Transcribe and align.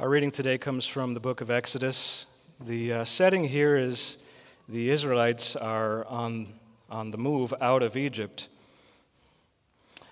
Our 0.00 0.08
reading 0.08 0.30
today 0.30 0.56
comes 0.56 0.86
from 0.86 1.12
the 1.14 1.20
book 1.20 1.42
of 1.42 1.50
Exodus. 1.50 2.26
The 2.64 2.92
uh, 2.92 3.04
setting 3.04 3.44
here 3.44 3.76
is 3.76 4.16
the 4.68 4.90
Israelites 4.90 5.54
are 5.54 6.06
on, 6.06 6.54
on 6.90 7.10
the 7.10 7.18
move 7.18 7.52
out 7.60 7.82
of 7.82 7.96
Egypt. 7.96 8.48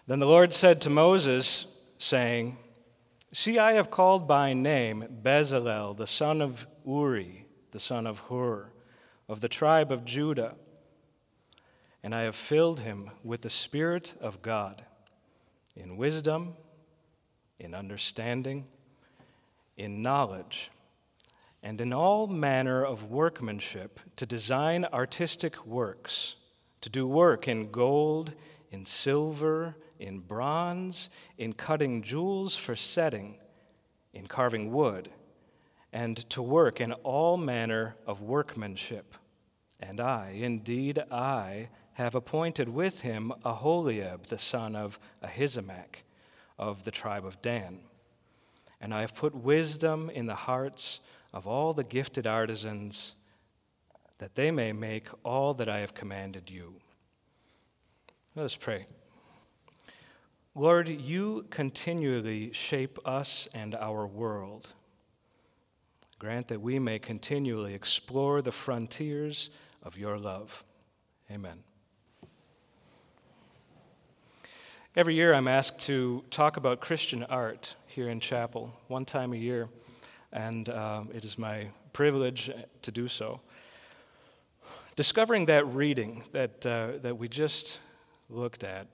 Then 0.06 0.19
the 0.19 0.27
Lord 0.27 0.53
said 0.53 0.82
to 0.82 0.90
Moses, 0.90 1.79
saying, 1.98 2.58
See, 3.32 3.58
I 3.58 3.72
have 3.72 3.90
called 3.90 4.29
by 4.29 4.53
name 4.53 5.06
Bezalel, 5.22 5.97
the 5.97 6.06
son 6.06 6.42
of 6.42 6.67
Uri, 6.87 7.47
the 7.71 7.81
son 7.81 8.06
of 8.06 8.21
Hur, 8.28 8.71
of 9.28 9.40
the 9.40 9.49
tribe 9.49 9.90
of 9.90 10.04
Judah, 10.04 10.54
and 12.03 12.15
I 12.15 12.22
have 12.22 12.37
filled 12.37 12.81
him 12.81 13.10
with 13.24 13.40
the 13.40 13.51
Spirit 13.51 14.15
of 14.21 14.42
God, 14.42 14.85
in 15.74 15.97
wisdom, 15.97 16.55
in 17.59 17.74
understanding, 17.74 18.66
in 19.80 20.02
knowledge, 20.02 20.70
and 21.62 21.80
in 21.80 21.92
all 21.92 22.27
manner 22.27 22.84
of 22.84 23.10
workmanship 23.10 23.98
to 24.14 24.27
design 24.27 24.84
artistic 24.92 25.64
works, 25.64 26.36
to 26.82 26.91
do 26.91 27.06
work 27.06 27.48
in 27.48 27.70
gold, 27.70 28.34
in 28.70 28.84
silver, 28.84 29.74
in 29.98 30.19
bronze, 30.19 31.08
in 31.38 31.55
cutting 31.55 32.02
jewels 32.02 32.55
for 32.55 32.77
setting, 32.77 33.38
in 34.12 34.27
carving 34.27 34.70
wood, 34.70 35.08
and 35.94 36.28
to 36.28 36.42
work 36.42 36.78
in 36.78 36.92
all 36.92 37.38
manner 37.38 37.97
of 38.06 38.20
workmanship. 38.20 39.14
And 39.80 39.98
I, 39.98 40.36
indeed, 40.36 40.98
I 41.10 41.70
have 41.94 42.14
appointed 42.14 42.69
with 42.69 43.00
him 43.00 43.33
Aholiab, 43.47 44.27
the 44.27 44.38
son 44.38 44.77
of 44.77 44.98
Ahisamach, 45.24 46.02
of 46.58 46.84
the 46.84 46.91
tribe 46.91 47.24
of 47.24 47.41
Dan. 47.41 47.80
And 48.80 48.95
I 48.95 49.01
have 49.02 49.15
put 49.15 49.34
wisdom 49.34 50.11
in 50.11 50.27
the 50.27 50.34
hearts 50.34 51.01
of 51.33 51.47
all 51.47 51.75
the 51.75 51.84
gifted 51.84 52.27
artisans, 52.27 53.14
that 54.19 54.34
they 54.34 54.50
may 54.50 54.72
make 54.72 55.09
all 55.25 55.55
that 55.55 55.69
I 55.69 55.78
have 55.81 55.95
commanded 55.95 56.50
you. 56.50 56.75
Let 58.34 58.45
us 58.45 58.56
pray. 58.56 58.84
Lord, 60.55 60.89
you 60.89 61.47
continually 61.50 62.53
shape 62.53 62.98
us 63.05 63.48
and 63.55 63.75
our 63.77 64.06
world. 64.06 64.69
Grant 66.19 66.48
that 66.48 66.61
we 66.61 66.78
may 66.78 66.98
continually 66.98 67.72
explore 67.75 68.42
the 68.42 68.53
frontiers 68.53 69.50
of 69.83 69.97
your 69.97 70.19
love. 70.19 70.65
Amen. 71.33 71.56
Every 74.97 75.15
year 75.15 75.33
I'm 75.33 75.48
asked 75.48 75.78
to 75.87 76.25
talk 76.31 76.56
about 76.56 76.81
Christian 76.81 77.25
art 77.25 77.75
here 77.91 78.08
in 78.08 78.20
chapel, 78.20 78.72
one 78.86 79.05
time 79.05 79.33
a 79.33 79.36
year, 79.36 79.69
and 80.33 80.69
um, 80.69 81.08
it 81.12 81.24
is 81.24 81.36
my 81.36 81.66
privilege 81.92 82.48
to 82.82 82.92
do 82.92 83.08
so. 83.08 83.41
Discovering 84.94 85.47
that 85.47 85.66
reading 85.66 86.22
that, 86.30 86.64
uh, 86.64 86.98
that 87.02 87.19
we 87.19 87.28
just 87.28 87.80
looked 88.28 88.62
at 88.62 88.86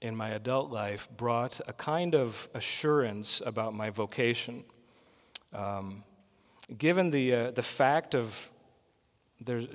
in 0.00 0.14
my 0.14 0.30
adult 0.30 0.70
life 0.70 1.08
brought 1.16 1.60
a 1.66 1.72
kind 1.72 2.14
of 2.14 2.48
assurance 2.54 3.42
about 3.44 3.74
my 3.74 3.90
vocation. 3.90 4.62
Um, 5.52 6.04
given 6.78 7.10
the, 7.10 7.34
uh, 7.34 7.50
the 7.50 7.62
fact 7.62 8.14
of 8.14 8.48
the, 9.40 9.68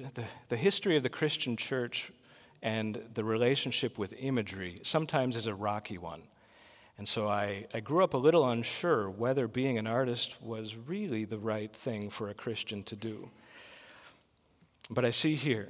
the 0.47 0.57
history 0.57 0.95
of 0.95 1.03
the 1.03 1.09
Christian 1.09 1.57
church 1.57 2.09
and 2.61 3.01
the 3.13 3.23
relationship 3.25 3.97
with 3.97 4.13
imagery 4.17 4.79
sometimes 4.83 5.35
is 5.35 5.47
a 5.47 5.53
rocky 5.53 5.97
one. 5.97 6.21
And 6.97 7.07
so 7.07 7.27
I, 7.27 7.65
I 7.73 7.81
grew 7.81 8.03
up 8.03 8.13
a 8.13 8.17
little 8.17 8.49
unsure 8.49 9.09
whether 9.09 9.47
being 9.47 9.77
an 9.77 9.87
artist 9.87 10.41
was 10.41 10.75
really 10.75 11.25
the 11.25 11.37
right 11.37 11.73
thing 11.73 12.09
for 12.09 12.29
a 12.29 12.33
Christian 12.33 12.83
to 12.83 12.95
do. 12.95 13.29
But 14.89 15.03
I 15.03 15.09
see 15.09 15.35
here, 15.35 15.69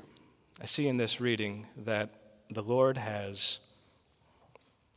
I 0.62 0.66
see 0.66 0.88
in 0.88 0.98
this 0.98 1.20
reading 1.20 1.66
that 1.78 2.10
the 2.50 2.62
Lord 2.62 2.98
has 2.98 3.60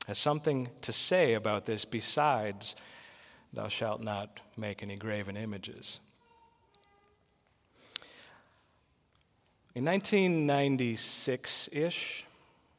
has 0.09 0.19
something 0.19 0.71
to 0.81 0.91
say 0.91 1.35
about 1.35 1.67
this 1.67 1.85
besides, 1.85 2.75
Thou 3.53 3.69
shalt 3.69 4.03
not 4.03 4.41
make 4.57 4.83
any 4.83 4.97
graven 4.97 5.37
images. 5.37 6.01
In 9.75 9.85
1996 9.85 11.69
ish, 11.73 12.27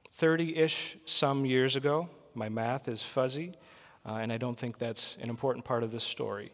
30 0.09 0.57
ish 0.57 0.97
some 1.05 1.45
years 1.45 1.75
ago, 1.75 2.09
my 2.39 2.49
math 2.49 2.87
is 2.87 3.03
fuzzy, 3.03 3.51
uh, 4.05 4.13
and 4.13 4.31
I 4.31 4.37
don't 4.37 4.57
think 4.57 4.77
that's 4.77 5.17
an 5.21 5.29
important 5.29 5.65
part 5.65 5.83
of 5.83 5.91
this 5.91 6.05
story. 6.05 6.53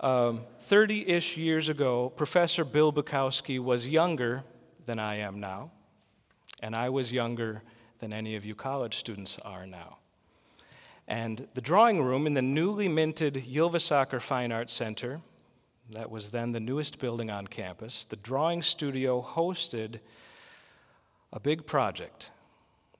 30 0.00 0.02
um, 0.02 0.44
ish 0.68 1.36
years 1.36 1.68
ago, 1.68 2.12
Professor 2.16 2.64
Bill 2.64 2.92
Bukowski 2.92 3.60
was 3.60 3.86
younger 3.86 4.42
than 4.84 4.98
I 4.98 5.18
am 5.18 5.38
now, 5.38 5.70
and 6.60 6.74
I 6.74 6.88
was 6.88 7.12
younger 7.12 7.62
than 8.00 8.12
any 8.12 8.34
of 8.34 8.44
you 8.44 8.56
college 8.56 8.96
students 8.96 9.38
are 9.44 9.64
now. 9.64 9.98
And 11.06 11.46
the 11.54 11.60
drawing 11.60 12.02
room 12.02 12.26
in 12.26 12.34
the 12.34 12.42
newly 12.42 12.88
minted 12.88 13.34
Ylvisaker 13.34 14.20
Fine 14.20 14.50
Arts 14.50 14.72
Center, 14.72 15.20
that 15.90 16.10
was 16.10 16.30
then 16.30 16.50
the 16.50 16.60
newest 16.60 16.98
building 16.98 17.30
on 17.30 17.46
campus, 17.46 18.04
the 18.04 18.16
drawing 18.16 18.62
studio 18.62 19.22
hosted 19.22 20.00
a 21.32 21.38
big 21.38 21.66
project. 21.66 22.32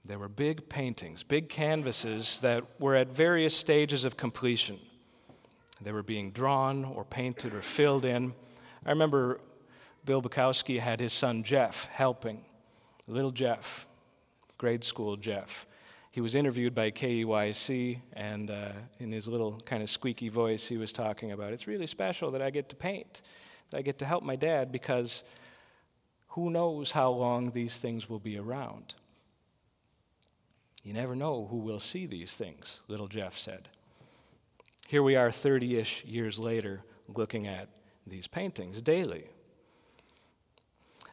There 0.05 0.19
were 0.19 0.27
big 0.27 0.67
paintings, 0.67 1.23
big 1.23 1.47
canvases 1.47 2.39
that 2.39 2.63
were 2.77 2.95
at 2.95 3.07
various 3.07 3.55
stages 3.55 4.03
of 4.03 4.17
completion. 4.17 4.79
They 5.81 5.93
were 5.93 6.03
being 6.03 6.31
drawn 6.31 6.83
or 6.83 7.05
painted 7.05 7.53
or 7.53 7.61
filled 7.61 8.03
in. 8.03 8.33
I 8.85 8.89
remember 8.89 9.39
Bill 10.03 10.21
Bukowski 10.21 10.77
had 10.77 10.99
his 10.99 11.13
son 11.13 11.43
Jeff 11.43 11.85
helping, 11.85 12.43
little 13.07 13.31
Jeff 13.31 13.87
grade 14.57 14.83
school 14.83 15.15
Jeff. 15.15 15.65
He 16.11 16.21
was 16.21 16.35
interviewed 16.35 16.75
by 16.75 16.91
KEYC, 16.91 17.99
and 18.13 18.51
uh, 18.51 18.71
in 18.99 19.11
his 19.11 19.27
little 19.27 19.59
kind 19.65 19.81
of 19.81 19.89
squeaky 19.89 20.29
voice, 20.29 20.67
he 20.67 20.77
was 20.77 20.93
talking 20.93 21.31
about 21.31 21.53
it's 21.53 21.65
really 21.65 21.87
special 21.87 22.29
that 22.31 22.43
I 22.43 22.49
get 22.49 22.69
to 22.69 22.75
paint, 22.75 23.21
that 23.69 23.79
I 23.79 23.81
get 23.81 23.97
to 23.99 24.05
help 24.05 24.23
my 24.23 24.35
dad, 24.35 24.71
because 24.71 25.23
who 26.29 26.49
knows 26.49 26.91
how 26.91 27.09
long 27.09 27.51
these 27.51 27.77
things 27.77 28.09
will 28.09 28.19
be 28.19 28.37
around. 28.37 28.95
You 30.83 30.93
never 30.93 31.15
know 31.15 31.47
who 31.49 31.57
will 31.57 31.79
see 31.79 32.05
these 32.05 32.33
things, 32.33 32.81
little 32.87 33.07
Jeff 33.07 33.37
said. 33.37 33.69
Here 34.87 35.01
we 35.01 35.15
are 35.15 35.31
30 35.31 35.77
ish 35.77 36.03
years 36.03 36.37
later 36.37 36.81
looking 37.07 37.47
at 37.47 37.69
these 38.05 38.27
paintings 38.27 38.81
daily. 38.81 39.25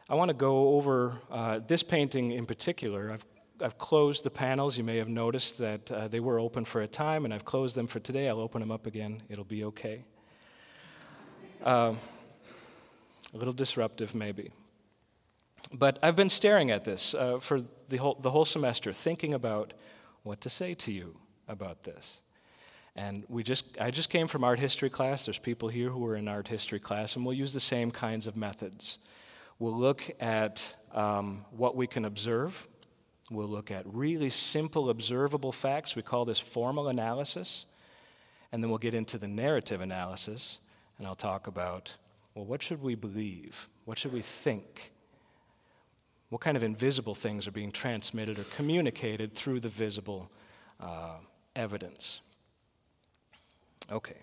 I 0.09 0.15
want 0.15 0.29
to 0.29 0.33
go 0.33 0.75
over 0.75 1.17
uh, 1.31 1.59
this 1.65 1.83
painting 1.83 2.31
in 2.31 2.45
particular. 2.45 3.11
I've 3.13 3.25
I've 3.61 3.77
closed 3.77 4.23
the 4.23 4.29
panels. 4.31 4.77
You 4.77 4.83
may 4.83 4.97
have 4.97 5.07
noticed 5.07 5.59
that 5.59 5.91
uh, 5.91 6.07
they 6.07 6.19
were 6.19 6.39
open 6.39 6.65
for 6.65 6.81
a 6.81 6.87
time, 6.87 7.25
and 7.25 7.33
I've 7.33 7.45
closed 7.45 7.75
them 7.75 7.85
for 7.85 7.99
today. 7.99 8.27
I'll 8.27 8.39
open 8.39 8.59
them 8.59 8.71
up 8.71 8.87
again. 8.87 9.21
It'll 9.29 9.43
be 9.43 9.63
okay. 9.65 10.03
Uh, 11.63 11.93
a 13.33 13.37
little 13.37 13.53
disruptive, 13.53 14.15
maybe. 14.15 14.51
But 15.73 15.99
I've 16.01 16.15
been 16.15 16.29
staring 16.29 16.71
at 16.71 16.83
this 16.83 17.13
uh, 17.13 17.39
for 17.39 17.61
the 17.89 17.97
whole, 17.97 18.15
the 18.15 18.31
whole 18.31 18.45
semester, 18.45 18.93
thinking 18.93 19.33
about 19.33 19.73
what 20.23 20.41
to 20.41 20.49
say 20.49 20.73
to 20.75 20.91
you 20.91 21.17
about 21.47 21.83
this. 21.83 22.21
And 22.95 23.23
we 23.29 23.43
just, 23.43 23.79
I 23.79 23.91
just 23.91 24.09
came 24.09 24.27
from 24.27 24.43
art 24.43 24.59
history 24.59 24.89
class. 24.89 25.25
There's 25.25 25.39
people 25.39 25.69
here 25.69 25.89
who 25.89 26.05
are 26.05 26.15
in 26.15 26.27
art 26.27 26.47
history 26.47 26.79
class, 26.79 27.15
and 27.15 27.25
we'll 27.25 27.35
use 27.35 27.53
the 27.53 27.59
same 27.59 27.89
kinds 27.89 28.27
of 28.27 28.35
methods. 28.35 28.97
We'll 29.59 29.77
look 29.77 30.03
at 30.19 30.75
um, 30.93 31.45
what 31.51 31.75
we 31.75 31.87
can 31.87 32.05
observe 32.05 32.67
We'll 33.31 33.47
look 33.47 33.71
at 33.71 33.85
really 33.87 34.29
simple, 34.29 34.89
observable 34.89 35.53
facts. 35.53 35.95
We 35.95 36.01
call 36.01 36.25
this 36.25 36.37
formal 36.39 36.89
analysis. 36.89 37.65
And 38.51 38.61
then 38.61 38.69
we'll 38.69 38.77
get 38.77 38.93
into 38.93 39.17
the 39.17 39.29
narrative 39.29 39.79
analysis, 39.79 40.59
and 40.97 41.07
I'll 41.07 41.15
talk 41.15 41.47
about 41.47 41.95
well, 42.35 42.45
what 42.45 42.61
should 42.61 42.81
we 42.81 42.95
believe? 42.95 43.69
What 43.85 43.97
should 43.97 44.13
we 44.13 44.21
think? 44.21 44.91
What 46.31 46.39
kind 46.39 46.55
of 46.55 46.63
invisible 46.63 47.13
things 47.13 47.45
are 47.45 47.51
being 47.51 47.73
transmitted 47.73 48.39
or 48.39 48.45
communicated 48.55 49.33
through 49.33 49.59
the 49.59 49.67
visible 49.67 50.31
uh, 50.79 51.17
evidence? 51.57 52.21
Okay. 53.91 54.15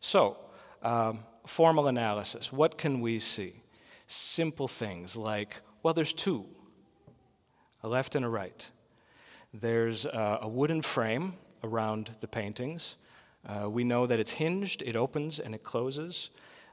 So, 0.00 0.38
um, 0.82 1.18
formal 1.44 1.88
analysis. 1.88 2.50
What 2.50 2.78
can 2.78 3.02
we 3.02 3.18
see? 3.18 3.60
Simple 4.06 4.66
things 4.66 5.14
like, 5.14 5.60
well, 5.82 5.92
there's 5.92 6.14
two 6.14 6.46
a 7.82 7.88
left 7.88 8.14
and 8.14 8.24
a 8.24 8.28
right. 8.28 8.70
There's 9.52 10.06
uh, 10.06 10.38
a 10.40 10.48
wooden 10.48 10.80
frame 10.80 11.34
around 11.62 12.12
the 12.20 12.28
paintings. 12.28 12.96
Uh, 13.46 13.68
we 13.68 13.84
know 13.84 14.06
that 14.06 14.18
it's 14.18 14.32
hinged, 14.32 14.80
it 14.86 14.96
opens 14.96 15.38
and 15.38 15.54
it 15.54 15.62
closes. 15.62 16.30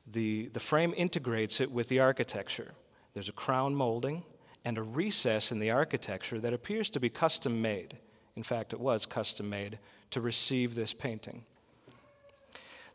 The, 0.09 0.47
the 0.53 0.61
frame 0.61 0.93
integrates 0.95 1.59
it 1.59 1.69
with 1.69 1.89
the 1.89 1.99
architecture. 1.99 2.71
There's 3.13 3.29
a 3.29 3.33
crown 3.33 3.75
molding 3.75 4.23
and 4.63 4.77
a 4.77 4.83
recess 4.83 5.51
in 5.51 5.59
the 5.59 5.71
architecture 5.71 6.39
that 6.39 6.53
appears 6.53 6.89
to 6.91 6.99
be 6.99 7.09
custom 7.09 7.61
made. 7.61 7.97
In 8.35 8.43
fact, 8.43 8.73
it 8.73 8.79
was 8.79 9.05
custom 9.05 9.49
made 9.49 9.79
to 10.11 10.21
receive 10.21 10.75
this 10.75 10.93
painting. 10.93 11.43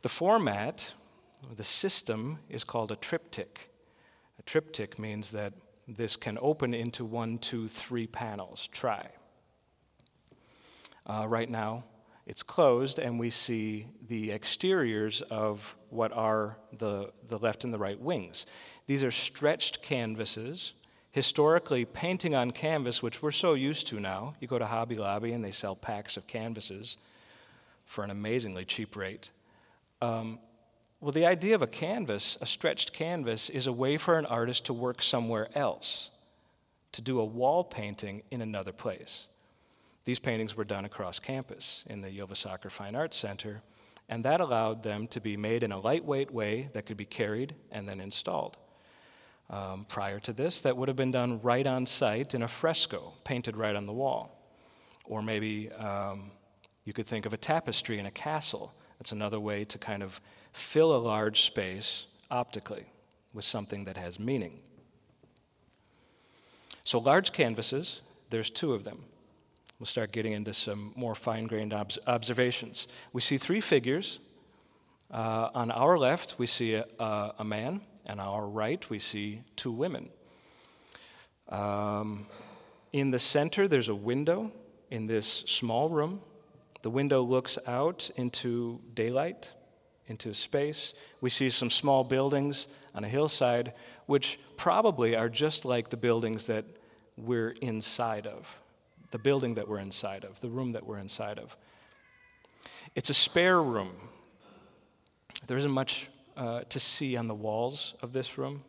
The 0.03 0.09
format, 0.09 0.95
the 1.55 1.65
system, 1.65 2.39
is 2.49 2.65
called 2.65 2.93
a 2.93 2.97
triptych. 2.97 3.71
A 4.39 4.43
triptych 4.43 4.99
means 4.99 5.31
that 5.33 5.53
this 5.89 6.17
can 6.17 6.39
open 6.41 6.75
into 6.75 7.05
one, 7.05 7.39
two, 7.39 7.69
three 7.69 8.07
panels. 8.07 8.69
Try. 8.73 9.09
Uh, 11.07 11.27
right 11.29 11.49
now, 11.49 11.85
it's 12.27 12.43
closed, 12.43 12.99
and 12.99 13.21
we 13.21 13.31
see 13.31 13.87
the 14.09 14.33
exteriors 14.33 15.23
of 15.23 15.77
what 15.91 16.13
are 16.13 16.59
the, 16.79 17.13
the 17.29 17.39
left 17.39 17.63
and 17.63 17.73
the 17.73 17.79
right 17.79 17.99
wings. 18.01 18.47
These 18.87 19.05
are 19.05 19.13
stretched 19.13 19.81
canvases. 19.81 20.73
Historically, 21.13 21.85
painting 21.85 22.35
on 22.35 22.51
canvas, 22.51 23.01
which 23.01 23.23
we're 23.23 23.31
so 23.31 23.55
used 23.55 23.87
to 23.89 24.01
now, 24.01 24.35
you 24.41 24.49
go 24.49 24.59
to 24.59 24.67
Hobby 24.67 24.97
Lobby 24.97 25.33
and 25.33 25.45
they 25.45 25.53
sell 25.53 25.77
packs 25.77 26.17
of 26.17 26.27
canvases 26.27 26.97
for 27.87 28.03
an 28.03 28.11
amazingly 28.11 28.65
cheap 28.65 28.97
rate. 28.97 29.31
Um, 30.03 30.41
well, 31.01 31.13
the 31.13 31.27
idea 31.27 31.55
of 31.55 31.63
a 31.63 31.67
canvas, 31.69 32.37
a 32.41 32.47
stretched 32.47 32.93
canvas, 32.93 33.51
is 33.51 33.69
a 33.69 33.73
way 33.73 33.97
for 33.97 34.19
an 34.19 34.27
artist 34.27 34.67
to 34.67 34.73
work 34.73 35.01
somewhere 35.01 35.49
else, 35.55 36.11
to 36.93 37.01
do 37.01 37.21
a 37.21 37.25
wall 37.25 37.63
painting 37.63 38.23
in 38.31 38.43
another 38.43 38.73
place. 38.73 39.29
These 40.07 40.21
paintings 40.21 40.57
were 40.57 40.65
done 40.65 40.85
across 40.85 41.19
campus 41.19 41.85
in 41.89 42.01
the 42.01 42.09
Ylvisaker 42.09 42.71
Fine 42.71 42.95
Arts 42.95 43.17
Center, 43.17 43.61
and 44.09 44.25
that 44.25 44.41
allowed 44.41 44.85
them 44.85 45.09
to 45.09 45.21
be 45.21 45.37
made 45.37 45.65
in 45.65 45.73
a 45.73 45.81
lightweight 45.81 46.31
way 46.31 46.71
that 46.75 46.87
could 46.87 46.97
be 46.97 47.05
carried 47.05 47.57
and 47.73 47.89
then 47.89 48.01
installed. 48.01 48.57
Um, 49.51 49.85
prior 49.89 50.21
to 50.21 50.33
this, 50.33 50.61
that 50.61 50.77
would 50.77 50.87
have 50.87 50.97
been 50.97 51.11
done 51.11 51.41
right 51.43 51.67
on 51.67 51.87
site 51.87 52.35
in 52.35 52.43
a 52.43 52.49
fresco, 52.49 53.15
painted 53.25 53.57
right 53.57 53.75
on 53.75 53.87
the 53.87 53.93
wall. 53.93 54.31
Or 55.05 55.23
maybe 55.23 55.73
um, 55.73 56.31
you 56.85 56.93
could 56.93 57.07
think 57.09 57.27
of 57.27 57.33
a 57.33 57.37
tapestry 57.37 57.99
in 57.99 58.07
a 58.07 58.11
castle. 58.13 58.73
That's 58.99 59.11
another 59.11 59.41
way 59.41 59.65
to 59.65 59.77
kind 59.77 60.05
of 60.05 60.21
fill 60.53 60.95
a 60.95 60.99
large 60.99 61.43
space 61.43 62.07
optically 62.31 62.87
with 63.35 63.45
something 63.45 63.85
that 63.87 63.97
has 63.97 64.21
meaning. 64.21 64.61
So, 66.85 67.01
large 67.01 67.33
canvases, 67.33 68.03
there's 68.31 68.51
two 68.51 68.73
of 68.73 68.85
them. 68.85 69.05
We'll 69.79 69.87
start 69.87 70.11
getting 70.11 70.33
into 70.33 70.55
some 70.55 70.93
more 70.97 71.15
fine 71.15 71.47
grained 71.47 71.75
ob- 71.75 71.93
observations. 72.07 72.89
We 73.13 73.21
see 73.21 73.37
three 73.37 73.61
figures. 73.61 74.21
Uh, 75.11 75.51
on 75.55 75.71
our 75.71 75.99
left, 75.99 76.37
we 76.39 76.47
see 76.47 76.75
a, 76.75 76.87
a, 76.99 77.45
man, 77.45 77.83
and 78.07 78.19
on 78.19 78.27
our 78.27 78.47
right, 78.47 78.89
we 78.89 78.99
see 78.99 79.43
two 79.55 79.71
women. 79.71 80.09
Um, 81.51 82.27
in 82.93 83.11
the 83.11 83.19
center, 83.19 83.69
there's 83.69 83.91
a 83.91 83.95
window 83.95 84.51
in 84.91 85.07
this 85.07 85.27
small 85.27 85.91
room. 85.91 86.21
The 86.81 86.91
window 86.91 87.23
looks 87.23 87.59
out 87.67 88.11
into 88.17 88.81
daylight, 88.95 89.53
into 90.07 90.33
space. 90.33 90.95
We 91.21 91.29
see 91.29 91.51
some 91.51 91.71
small 91.71 92.03
buildings 92.03 92.67
on 92.95 93.05
a 93.05 93.09
hillside, 93.09 93.75
which 94.07 94.41
probably 94.57 95.17
are 95.17 95.29
just 95.29 95.67
like 95.67 95.91
the 95.91 95.97
buildings 95.99 96.47
that 96.47 96.65
we're 97.17 97.51
inside 97.61 98.27
of 98.27 98.59
the 99.11 99.19
building 99.19 99.55
that 99.55 99.69
we're 99.69 99.79
inside 99.79 100.25
of, 100.25 100.41
the 100.41 100.49
room 100.49 100.73
that 100.73 100.87
we're 100.87 100.99
inside 100.99 101.39
of. 101.39 101.57
It's 102.95 103.11
a 103.11 103.15
spare 103.15 103.63
room. 103.63 103.93
There 105.47 105.59
isn't 105.59 105.71
much 105.71 106.09
uh, 106.37 106.63
to 106.69 106.81
see 106.81 107.17
on 107.17 107.29
the 107.29 107.35
walls 107.35 107.95
of 108.03 108.13
this 108.13 108.39
room. 108.39 108.63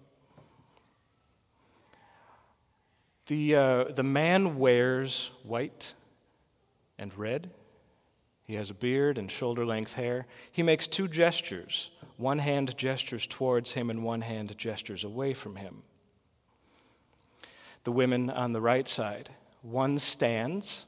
The, 3.28 3.56
uh, 3.56 3.84
the 3.86 4.04
man 4.04 4.58
wears 4.58 5.32
white 5.44 5.94
and 6.98 7.16
red. 7.18 7.50
He 8.46 8.54
has 8.56 8.70
a 8.70 8.74
beard 8.74 9.18
and 9.18 9.30
shoulder 9.30 9.66
length 9.66 9.96
hair. 9.96 10.26
He 10.52 10.64
makes 10.64 10.88
two 10.88 11.10
gestures. 11.10 11.92
One 12.16 12.40
hand 12.40 12.78
gestures 12.78 13.28
towards 13.28 13.74
him, 13.74 13.90
and 13.90 14.04
one 14.04 14.22
hand 14.22 14.58
gestures 14.58 15.04
away 15.04 15.34
from 15.34 15.58
him. 15.58 15.84
The 17.84 17.92
women 17.92 18.30
on 18.30 18.54
the 18.54 18.62
right 18.62 18.88
side 18.88 19.30
one 19.68 19.98
stands, 19.98 20.86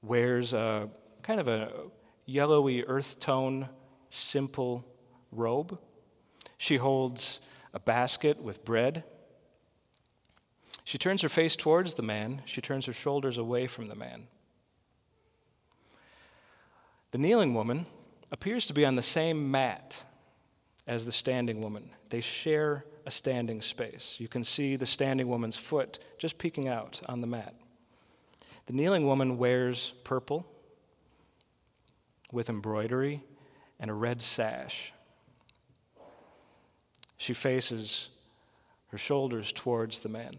wears 0.00 0.54
a 0.54 0.88
kind 1.22 1.40
of 1.40 1.48
a 1.48 1.72
yellowy 2.24 2.84
earth 2.86 3.18
tone, 3.18 3.68
simple 4.10 4.84
robe. 5.32 5.78
She 6.56 6.76
holds 6.76 7.40
a 7.72 7.80
basket 7.80 8.40
with 8.40 8.64
bread. 8.64 9.02
She 10.84 10.98
turns 10.98 11.22
her 11.22 11.28
face 11.28 11.56
towards 11.56 11.94
the 11.94 12.02
man, 12.02 12.42
she 12.44 12.60
turns 12.60 12.86
her 12.86 12.92
shoulders 12.92 13.38
away 13.38 13.66
from 13.66 13.88
the 13.88 13.96
man. 13.96 14.28
The 17.10 17.18
kneeling 17.18 17.54
woman 17.54 17.86
appears 18.30 18.66
to 18.66 18.74
be 18.74 18.84
on 18.84 18.94
the 18.94 19.02
same 19.02 19.50
mat 19.50 20.04
as 20.86 21.06
the 21.06 21.12
standing 21.12 21.60
woman. 21.60 21.90
They 22.10 22.20
share 22.20 22.84
a 23.06 23.10
standing 23.10 23.62
space. 23.62 24.16
You 24.18 24.28
can 24.28 24.44
see 24.44 24.76
the 24.76 24.86
standing 24.86 25.28
woman's 25.28 25.56
foot 25.56 25.98
just 26.18 26.38
peeking 26.38 26.68
out 26.68 27.00
on 27.06 27.20
the 27.20 27.26
mat. 27.26 27.54
The 28.66 28.72
kneeling 28.72 29.06
woman 29.06 29.36
wears 29.38 29.92
purple 30.04 30.46
with 32.32 32.48
embroidery 32.48 33.22
and 33.78 33.90
a 33.90 33.94
red 33.94 34.22
sash. 34.22 34.92
She 37.16 37.34
faces 37.34 38.08
her 38.88 38.98
shoulders 38.98 39.52
towards 39.52 40.00
the 40.00 40.08
man. 40.08 40.34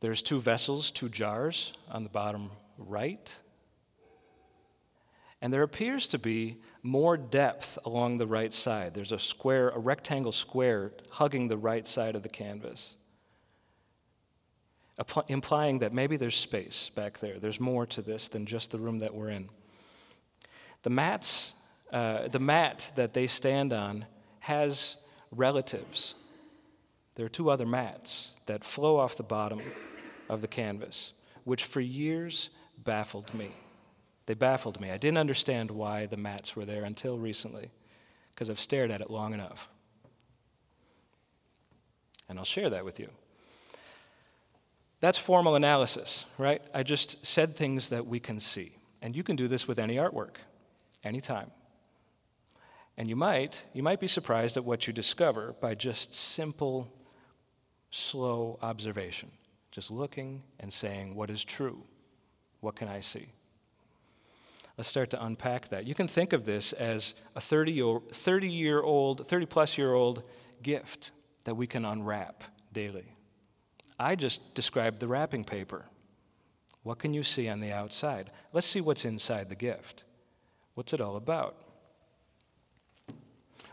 There's 0.00 0.22
two 0.22 0.40
vessels, 0.40 0.90
two 0.90 1.08
jars 1.08 1.72
on 1.90 2.02
the 2.02 2.10
bottom 2.10 2.50
right. 2.78 3.34
And 5.40 5.52
there 5.52 5.62
appears 5.62 6.08
to 6.08 6.18
be 6.18 6.58
more 6.82 7.16
depth 7.16 7.78
along 7.84 8.18
the 8.18 8.26
right 8.26 8.52
side. 8.52 8.94
There's 8.94 9.12
a 9.12 9.18
square, 9.18 9.68
a 9.70 9.78
rectangle 9.78 10.32
square 10.32 10.92
hugging 11.10 11.48
the 11.48 11.56
right 11.56 11.86
side 11.86 12.16
of 12.16 12.22
the 12.22 12.28
canvas, 12.28 12.96
implying 15.28 15.80
that 15.80 15.92
maybe 15.92 16.16
there's 16.16 16.36
space 16.36 16.90
back 16.94 17.18
there. 17.18 17.38
There's 17.38 17.60
more 17.60 17.86
to 17.86 18.02
this 18.02 18.28
than 18.28 18.46
just 18.46 18.70
the 18.70 18.78
room 18.78 19.00
that 19.00 19.14
we're 19.14 19.30
in. 19.30 19.48
The 20.82 20.90
mats, 20.90 21.52
uh, 21.92 22.28
the 22.28 22.38
mat 22.38 22.92
that 22.94 23.14
they 23.14 23.26
stand 23.26 23.72
on 23.72 24.06
has 24.40 24.96
relatives. 25.32 26.14
There 27.16 27.26
are 27.26 27.30
two 27.30 27.50
other 27.50 27.66
mats 27.66 28.32
that 28.46 28.64
flow 28.64 28.98
off 28.98 29.16
the 29.16 29.22
bottom 29.22 29.60
of 30.28 30.42
the 30.42 30.48
canvas, 30.48 31.12
which 31.44 31.64
for 31.64 31.80
years 31.80 32.50
baffled 32.82 33.32
me. 33.34 33.50
They 34.26 34.34
baffled 34.34 34.80
me. 34.80 34.90
I 34.90 34.96
didn't 34.96 35.18
understand 35.18 35.70
why 35.70 36.06
the 36.06 36.16
mats 36.16 36.56
were 36.56 36.64
there 36.64 36.84
until 36.84 37.18
recently, 37.18 37.70
because 38.34 38.48
I've 38.48 38.60
stared 38.60 38.90
at 38.90 39.00
it 39.00 39.10
long 39.10 39.34
enough. 39.34 39.68
And 42.28 42.38
I'll 42.38 42.44
share 42.44 42.70
that 42.70 42.84
with 42.84 42.98
you. 42.98 43.08
That's 45.04 45.18
formal 45.18 45.54
analysis, 45.54 46.24
right? 46.38 46.62
I 46.72 46.82
just 46.82 47.26
said 47.26 47.54
things 47.54 47.90
that 47.90 48.06
we 48.06 48.18
can 48.18 48.40
see. 48.40 48.78
And 49.02 49.14
you 49.14 49.22
can 49.22 49.36
do 49.36 49.48
this 49.48 49.68
with 49.68 49.78
any 49.78 49.98
artwork, 49.98 50.36
anytime. 51.04 51.50
And 52.96 53.06
you 53.06 53.14
might, 53.14 53.66
you 53.74 53.82
might 53.82 54.00
be 54.00 54.06
surprised 54.06 54.56
at 54.56 54.64
what 54.64 54.86
you 54.86 54.94
discover 54.94 55.56
by 55.60 55.74
just 55.74 56.14
simple, 56.14 56.90
slow 57.90 58.58
observation. 58.62 59.30
Just 59.72 59.90
looking 59.90 60.42
and 60.58 60.72
saying, 60.72 61.14
what 61.14 61.28
is 61.28 61.44
true? 61.44 61.82
What 62.60 62.74
can 62.74 62.88
I 62.88 63.00
see? 63.00 63.26
Let's 64.78 64.88
start 64.88 65.10
to 65.10 65.22
unpack 65.22 65.68
that. 65.68 65.86
You 65.86 65.94
can 65.94 66.08
think 66.08 66.32
of 66.32 66.46
this 66.46 66.72
as 66.72 67.12
a 67.36 67.42
30 67.42 67.72
year 68.50 68.80
old, 68.80 69.26
30 69.26 69.44
plus 69.44 69.76
year 69.76 69.92
old 69.92 70.22
gift 70.62 71.10
that 71.44 71.56
we 71.56 71.66
can 71.66 71.84
unwrap 71.84 72.42
daily. 72.72 73.13
I 73.98 74.14
just 74.16 74.54
described 74.54 75.00
the 75.00 75.08
wrapping 75.08 75.44
paper. 75.44 75.84
What 76.82 76.98
can 76.98 77.14
you 77.14 77.22
see 77.22 77.48
on 77.48 77.60
the 77.60 77.72
outside? 77.72 78.30
Let's 78.52 78.66
see 78.66 78.80
what's 78.80 79.04
inside 79.04 79.48
the 79.48 79.54
gift. 79.54 80.04
What's 80.74 80.92
it 80.92 81.00
all 81.00 81.16
about? 81.16 81.56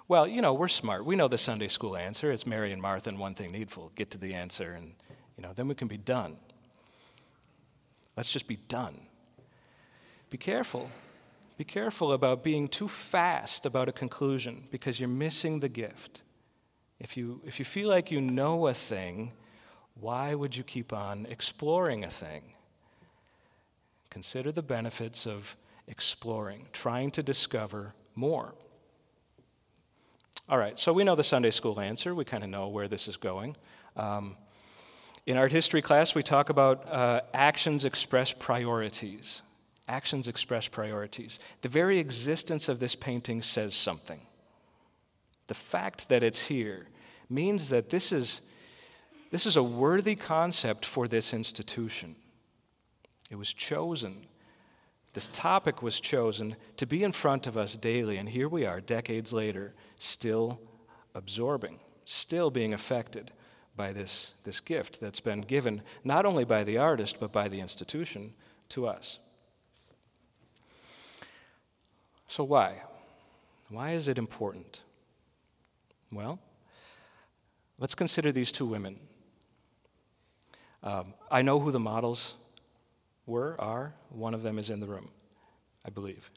Well, 0.07 0.27
you 0.27 0.41
know, 0.41 0.53
we're 0.53 0.67
smart. 0.67 1.05
We 1.05 1.15
know 1.15 1.27
the 1.27 1.37
Sunday 1.37 1.67
school 1.67 1.95
answer. 1.95 2.31
It's 2.31 2.45
Mary 2.45 2.71
and 2.71 2.81
Martha 2.81 3.09
and 3.09 3.17
one 3.17 3.33
thing 3.33 3.49
needful. 3.51 3.91
Get 3.95 4.11
to 4.11 4.17
the 4.17 4.33
answer, 4.33 4.73
and, 4.73 4.93
you 5.37 5.41
know, 5.41 5.53
then 5.55 5.67
we 5.67 5.75
can 5.75 5.87
be 5.87 5.97
done. 5.97 6.35
Let's 8.17 8.31
just 8.31 8.47
be 8.47 8.57
done. 8.57 8.99
Be 10.29 10.37
careful. 10.37 10.89
Be 11.57 11.63
careful 11.63 12.11
about 12.11 12.43
being 12.43 12.67
too 12.67 12.87
fast 12.87 13.65
about 13.65 13.87
a 13.87 13.91
conclusion 13.91 14.67
because 14.71 14.99
you're 14.99 15.09
missing 15.09 15.59
the 15.59 15.69
gift. 15.69 16.23
If 16.99 17.17
you, 17.17 17.41
if 17.45 17.59
you 17.59 17.65
feel 17.65 17.89
like 17.89 18.11
you 18.11 18.21
know 18.21 18.67
a 18.67 18.73
thing, 18.73 19.31
why 19.99 20.33
would 20.33 20.55
you 20.55 20.63
keep 20.63 20.93
on 20.93 21.25
exploring 21.29 22.03
a 22.03 22.09
thing? 22.09 22.53
Consider 24.09 24.51
the 24.51 24.61
benefits 24.61 25.25
of 25.25 25.55
exploring, 25.87 26.67
trying 26.73 27.11
to 27.11 27.23
discover 27.23 27.93
more. 28.15 28.53
All 30.49 30.57
right, 30.57 30.77
so 30.77 30.91
we 30.91 31.03
know 31.03 31.15
the 31.15 31.23
Sunday 31.23 31.51
school 31.51 31.79
answer. 31.79 32.13
We 32.13 32.25
kind 32.25 32.43
of 32.43 32.49
know 32.49 32.67
where 32.67 32.87
this 32.87 33.07
is 33.07 33.15
going. 33.15 33.55
Um, 33.95 34.35
in 35.25 35.37
art 35.37 35.51
history 35.51 35.81
class, 35.81 36.15
we 36.15 36.23
talk 36.23 36.49
about 36.49 36.91
uh, 36.91 37.21
actions 37.33 37.85
express 37.85 38.33
priorities 38.33 39.43
Actions 39.91 40.29
express 40.29 40.69
priorities. 40.69 41.37
The 41.63 41.67
very 41.67 41.99
existence 41.99 42.69
of 42.69 42.79
this 42.79 42.95
painting 42.95 43.41
says 43.41 43.75
something. 43.75 44.21
The 45.47 45.53
fact 45.53 46.07
that 46.07 46.23
it's 46.23 46.43
here 46.43 46.87
means 47.29 47.67
that 47.69 47.89
this 47.89 48.13
is, 48.13 48.39
this 49.31 49.45
is 49.45 49.55
a 49.55 49.63
worthy 49.63 50.15
concept 50.15 50.85
for 50.85 51.07
this 51.07 51.33
institution. 51.33 52.15
It 53.31 53.37
was 53.37 53.53
chosen. 53.53 54.27
This 55.13 55.29
topic 55.29 55.81
was 55.81 55.99
chosen 55.99 56.57
to 56.77 56.85
be 56.85 57.03
in 57.03 57.13
front 57.13 57.47
of 57.47 57.57
us 57.57 57.75
daily, 57.77 58.17
and 58.17 58.27
here 58.27 58.49
we 58.49 58.65
are, 58.65 58.81
decades 58.81 59.31
later, 59.31 59.73
still 59.97 60.59
absorbing, 61.15 61.79
still 62.05 62.51
being 62.51 62.73
affected 62.73 63.31
by 63.75 63.93
this, 63.93 64.33
this 64.43 64.59
gift 64.59 64.99
that's 64.99 65.21
been 65.21 65.41
given 65.41 65.81
not 66.03 66.25
only 66.25 66.43
by 66.43 66.63
the 66.63 66.77
artist, 66.77 67.17
but 67.19 67.31
by 67.31 67.47
the 67.47 67.61
institution 67.61 68.33
to 68.69 68.85
us. 68.85 69.19
So, 72.27 72.43
why? 72.43 72.81
Why 73.69 73.91
is 73.91 74.09
it 74.09 74.17
important? 74.17 74.81
Well, 76.11 76.39
let's 77.79 77.95
consider 77.95 78.33
these 78.33 78.51
two 78.51 78.65
women. 78.65 78.99
Um, 80.83 81.13
I 81.29 81.41
know 81.41 81.59
who 81.59 81.71
the 81.71 81.79
models 81.79 82.33
were, 83.25 83.55
are. 83.59 83.93
One 84.09 84.33
of 84.33 84.43
them 84.43 84.57
is 84.57 84.69
in 84.69 84.79
the 84.79 84.87
room, 84.87 85.09
I 85.85 85.89
believe. 85.89 86.29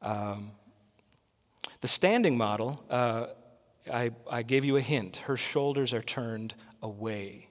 Um, 0.00 0.52
the 1.80 1.88
standing 1.88 2.36
model, 2.36 2.82
uh, 2.88 3.26
I, 3.92 4.10
I 4.30 4.42
gave 4.42 4.64
you 4.64 4.76
a 4.76 4.80
hint. 4.80 5.18
Her 5.18 5.36
shoulders 5.36 5.92
are 5.92 6.02
turned 6.02 6.54
away. 6.82 7.48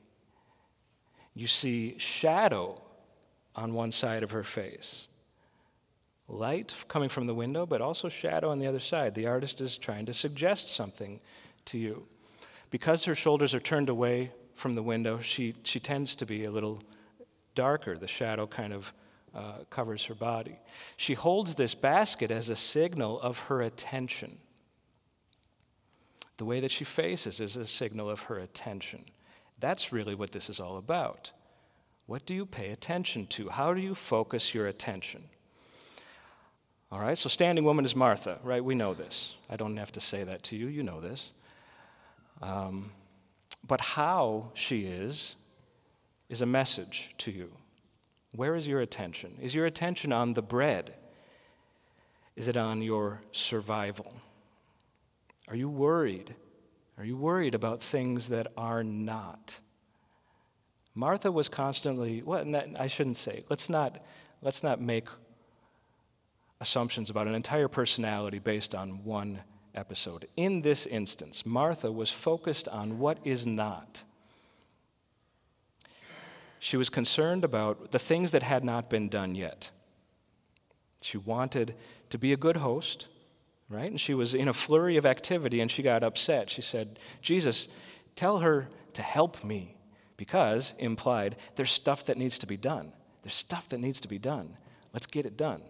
You 1.35 1.47
see 1.47 1.97
shadow 1.97 2.81
on 3.55 3.73
one 3.73 3.91
side 3.91 4.23
of 4.23 4.31
her 4.31 4.43
face. 4.43 5.07
Light 6.27 6.73
coming 6.87 7.09
from 7.09 7.27
the 7.27 7.35
window, 7.35 7.65
but 7.65 7.81
also 7.81 8.09
shadow 8.09 8.49
on 8.49 8.59
the 8.59 8.67
other 8.67 8.79
side. 8.79 9.13
The 9.13 9.27
artist 9.27 9.61
is 9.61 9.77
trying 9.77 10.05
to 10.07 10.13
suggest 10.13 10.69
something 10.69 11.19
to 11.65 11.77
you. 11.77 12.07
Because 12.71 13.05
her 13.05 13.15
shoulders 13.15 13.53
are 13.53 13.59
turned 13.59 13.89
away 13.89 14.31
from 14.63 14.73
the 14.73 14.81
window, 14.81 15.19
she, 15.19 15.53
she 15.63 15.77
tends 15.77 16.15
to 16.15 16.25
be 16.25 16.45
a 16.45 16.49
little 16.49 16.79
darker. 17.53 17.97
The 17.97 18.07
shadow 18.07 18.47
kind 18.47 18.71
of 18.71 18.93
uh, 19.35 19.65
covers 19.69 20.05
her 20.05 20.15
body. 20.15 20.57
She 20.95 21.15
holds 21.15 21.55
this 21.55 21.75
basket 21.75 22.31
as 22.31 22.47
a 22.47 22.55
signal 22.55 23.19
of 23.19 23.39
her 23.39 23.61
attention. 23.61 24.37
The 26.37 26.45
way 26.45 26.61
that 26.61 26.71
she 26.71 26.85
faces 26.85 27.41
is 27.41 27.57
a 27.57 27.67
signal 27.67 28.09
of 28.09 28.21
her 28.21 28.37
attention. 28.37 29.03
That's 29.59 29.91
really 29.91 30.15
what 30.15 30.31
this 30.31 30.49
is 30.49 30.61
all 30.61 30.77
about. 30.77 31.31
What 32.05 32.25
do 32.25 32.33
you 32.33 32.45
pay 32.45 32.69
attention 32.69 33.27
to? 33.27 33.49
How 33.49 33.73
do 33.73 33.81
you 33.81 33.93
focus 33.93 34.53
your 34.53 34.67
attention? 34.67 35.25
All 36.89 36.99
right, 36.99 37.17
so 37.17 37.27
standing 37.27 37.65
woman 37.65 37.83
is 37.83 37.97
Martha, 37.97 38.39
right? 38.43 38.63
We 38.63 38.75
know 38.75 38.93
this. 38.93 39.35
I 39.49 39.57
don't 39.57 39.75
have 39.75 39.91
to 39.91 39.99
say 39.99 40.23
that 40.23 40.41
to 40.43 40.55
you, 40.55 40.67
you 40.67 40.83
know 40.83 41.01
this. 41.01 41.31
Um, 42.41 42.91
but 43.67 43.81
how 43.81 44.51
she 44.53 44.85
is, 44.85 45.35
is 46.29 46.41
a 46.41 46.45
message 46.45 47.13
to 47.19 47.31
you. 47.31 47.51
Where 48.35 48.55
is 48.55 48.67
your 48.67 48.81
attention? 48.81 49.37
Is 49.41 49.53
your 49.53 49.65
attention 49.65 50.11
on 50.11 50.33
the 50.33 50.41
bread? 50.41 50.95
Is 52.35 52.47
it 52.47 52.57
on 52.57 52.81
your 52.81 53.21
survival? 53.31 54.13
Are 55.47 55.55
you 55.55 55.69
worried? 55.69 56.33
Are 56.97 57.05
you 57.05 57.15
worried 57.15 57.55
about 57.55 57.81
things 57.81 58.29
that 58.29 58.47
are 58.57 58.83
not? 58.83 59.59
Martha 60.95 61.31
was 61.31 61.49
constantly, 61.49 62.21
well, 62.21 62.45
I 62.77 62.87
shouldn't 62.87 63.17
say, 63.17 63.43
let's 63.49 63.69
not, 63.69 64.03
let's 64.41 64.63
not 64.63 64.79
make 64.79 65.07
assumptions 66.59 67.09
about 67.09 67.27
an 67.27 67.35
entire 67.35 67.67
personality 67.67 68.39
based 68.39 68.73
on 68.75 69.03
one 69.03 69.41
episode. 69.75 70.27
In 70.35 70.61
this 70.61 70.85
instance, 70.85 71.45
Martha 71.45 71.91
was 71.91 72.09
focused 72.09 72.67
on 72.67 72.99
what 72.99 73.17
is 73.23 73.47
not. 73.47 74.03
She 76.59 76.77
was 76.77 76.89
concerned 76.89 77.43
about 77.43 77.91
the 77.91 77.99
things 77.99 78.31
that 78.31 78.43
had 78.43 78.63
not 78.63 78.89
been 78.89 79.09
done 79.09 79.35
yet. 79.35 79.71
She 81.01 81.17
wanted 81.17 81.75
to 82.09 82.17
be 82.17 82.31
a 82.31 82.37
good 82.37 82.57
host, 82.57 83.07
right? 83.67 83.89
And 83.89 83.99
she 83.99 84.13
was 84.13 84.33
in 84.33 84.47
a 84.47 84.53
flurry 84.53 84.95
of 84.95 85.05
activity 85.05 85.59
and 85.59 85.69
she 85.69 85.83
got 85.83 86.03
upset. 86.03 86.49
She 86.49 86.61
said, 86.61 86.99
Jesus, 87.21 87.67
tell 88.15 88.39
her 88.39 88.69
to 88.93 89.01
help 89.01 89.43
me 89.43 89.75
because, 90.15 90.73
implied, 90.79 91.35
there's 91.55 91.71
stuff 91.71 92.05
that 92.05 92.17
needs 92.17 92.39
to 92.39 92.47
be 92.47 92.55
done. 92.55 92.93
There's 93.23 93.35
stuff 93.35 93.67
that 93.69 93.79
needs 93.79 93.99
to 94.01 94.07
be 94.07 94.19
done. 94.19 94.55
Let's 94.93 95.07
get 95.07 95.25
it 95.25 95.35
done. 95.35 95.61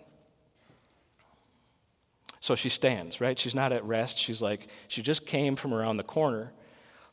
So 2.43 2.55
she 2.55 2.67
stands, 2.67 3.21
right? 3.21 3.39
She's 3.39 3.55
not 3.55 3.71
at 3.71 3.85
rest. 3.85 4.19
She's 4.19 4.41
like, 4.41 4.67
she 4.89 5.01
just 5.01 5.25
came 5.25 5.55
from 5.55 5.73
around 5.73 5.95
the 5.95 6.03
corner, 6.03 6.51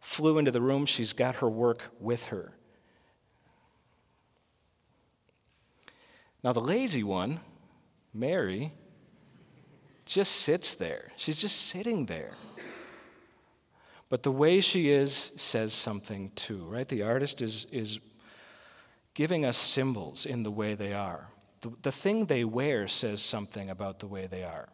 flew 0.01 0.39
into 0.39 0.51
the 0.51 0.61
room. 0.61 0.87
She's 0.87 1.13
got 1.13 1.37
her 1.37 1.49
work 1.49 1.89
with 2.01 2.27
her. 2.27 2.51
Now, 6.43 6.53
the 6.53 6.61
lazy 6.61 7.05
one, 7.05 7.39
Mary, 8.13 8.73
just 10.05 10.33
sits 10.33 10.75
there. 10.75 11.13
She's 11.17 11.37
just 11.37 11.67
sitting 11.67 12.07
there. 12.07 12.33
But 14.09 14.25
the 14.25 14.33
way 14.33 14.61
she 14.61 14.91
is 14.91 15.31
says 15.37 15.73
something 15.73 16.33
too, 16.35 16.65
right? 16.65 16.89
The 16.89 17.05
artist 17.05 17.41
is, 17.41 17.69
is 17.71 18.01
giving 19.15 19.45
us 19.45 19.57
symbols 19.57 20.27
in 20.27 20.43
the 20.43 20.51
way 20.51 20.75
they 20.75 20.93
are. 20.93 21.29
The, 21.61 21.71
the 21.83 21.93
thing 21.93 22.27
they 22.27 22.43
wear 22.43 22.89
says 22.89 23.23
something 23.23 23.71
about 23.71 24.01
the 24.01 24.09
way 24.09 24.27
they 24.27 24.43
are. 24.43 24.69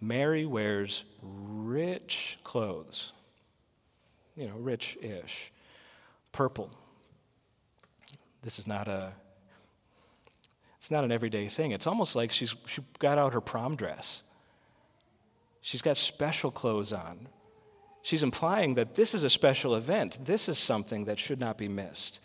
Mary 0.00 0.46
wears 0.46 1.04
rich 1.22 2.38
clothes, 2.42 3.12
you 4.36 4.46
know, 4.46 4.56
rich 4.56 4.96
ish, 5.02 5.52
purple. 6.32 6.70
This 8.42 8.58
is 8.58 8.66
not 8.66 8.88
a 8.88 9.12
it's 10.80 10.90
not 10.90 11.04
an 11.04 11.12
everyday 11.12 11.46
thing. 11.48 11.72
It's 11.72 11.86
almost 11.86 12.16
like 12.16 12.32
she's, 12.32 12.56
she 12.66 12.80
got 12.98 13.18
out 13.18 13.34
her 13.34 13.42
prom 13.42 13.76
dress. 13.76 14.22
She's 15.60 15.82
got 15.82 15.98
special 15.98 16.50
clothes 16.50 16.92
on. 16.94 17.28
She's 18.00 18.22
implying 18.22 18.74
that 18.76 18.94
this 18.94 19.14
is 19.14 19.22
a 19.22 19.28
special 19.28 19.74
event. 19.74 20.24
This 20.24 20.48
is 20.48 20.58
something 20.58 21.04
that 21.04 21.18
should 21.18 21.38
not 21.38 21.58
be 21.58 21.68
missed. 21.68 22.20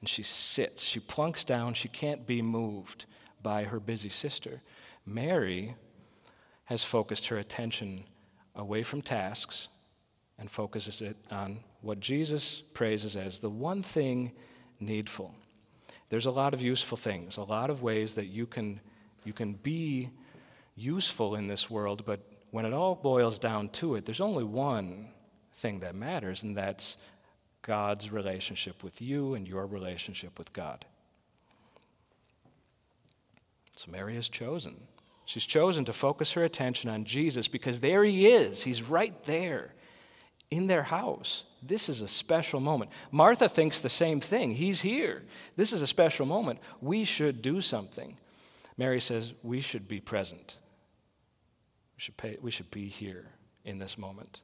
And 0.00 0.08
she 0.08 0.24
sits, 0.24 0.82
she 0.82 0.98
plunks 0.98 1.44
down, 1.44 1.74
she 1.74 1.86
can't 1.86 2.26
be 2.26 2.42
moved 2.42 3.04
by 3.44 3.62
her 3.62 3.78
busy 3.78 4.08
sister. 4.08 4.60
Mary 5.06 5.76
has 6.70 6.84
focused 6.84 7.26
her 7.26 7.36
attention 7.36 7.98
away 8.54 8.84
from 8.84 9.02
tasks 9.02 9.66
and 10.38 10.48
focuses 10.48 11.02
it 11.02 11.16
on 11.32 11.58
what 11.80 11.98
Jesus 11.98 12.62
praises 12.74 13.16
as 13.16 13.40
the 13.40 13.50
one 13.50 13.82
thing 13.82 14.30
needful. 14.78 15.34
There's 16.10 16.26
a 16.26 16.30
lot 16.30 16.54
of 16.54 16.62
useful 16.62 16.96
things, 16.96 17.38
a 17.38 17.42
lot 17.42 17.70
of 17.70 17.82
ways 17.82 18.14
that 18.14 18.26
you 18.26 18.46
can, 18.46 18.78
you 19.24 19.32
can 19.32 19.54
be 19.54 20.10
useful 20.76 21.34
in 21.34 21.48
this 21.48 21.68
world, 21.68 22.04
but 22.06 22.20
when 22.52 22.64
it 22.64 22.72
all 22.72 22.94
boils 22.94 23.40
down 23.40 23.70
to 23.70 23.96
it, 23.96 24.04
there's 24.04 24.20
only 24.20 24.44
one 24.44 25.08
thing 25.54 25.80
that 25.80 25.96
matters, 25.96 26.44
and 26.44 26.56
that's 26.56 26.98
God's 27.62 28.12
relationship 28.12 28.84
with 28.84 29.02
you 29.02 29.34
and 29.34 29.46
your 29.46 29.66
relationship 29.66 30.38
with 30.38 30.52
God. 30.52 30.84
So 33.76 33.90
Mary 33.90 34.14
has 34.14 34.28
chosen. 34.28 34.76
She's 35.30 35.46
chosen 35.46 35.84
to 35.84 35.92
focus 35.92 36.32
her 36.32 36.42
attention 36.42 36.90
on 36.90 37.04
Jesus 37.04 37.46
because 37.46 37.78
there 37.78 38.02
he 38.02 38.26
is. 38.26 38.64
He's 38.64 38.82
right 38.82 39.14
there 39.26 39.74
in 40.50 40.66
their 40.66 40.82
house. 40.82 41.44
This 41.62 41.88
is 41.88 42.02
a 42.02 42.08
special 42.08 42.58
moment. 42.58 42.90
Martha 43.12 43.48
thinks 43.48 43.78
the 43.78 43.88
same 43.88 44.18
thing. 44.18 44.54
He's 44.54 44.80
here. 44.80 45.22
This 45.54 45.72
is 45.72 45.82
a 45.82 45.86
special 45.86 46.26
moment. 46.26 46.58
We 46.80 47.04
should 47.04 47.42
do 47.42 47.60
something. 47.60 48.16
Mary 48.76 48.98
says, 48.98 49.32
We 49.44 49.60
should 49.60 49.86
be 49.86 50.00
present. 50.00 50.56
We 51.96 52.00
should, 52.00 52.16
pay, 52.16 52.36
we 52.42 52.50
should 52.50 52.72
be 52.72 52.88
here 52.88 53.28
in 53.64 53.78
this 53.78 53.96
moment. 53.96 54.42